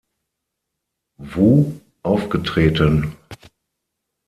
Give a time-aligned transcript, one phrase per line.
[1.21, 3.15] Wu“ aufgetreten.